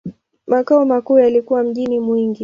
Makao 0.47 0.85
makuu 0.85 1.17
yalikuwa 1.19 1.63
mjini 1.63 1.99
Mwingi. 1.99 2.39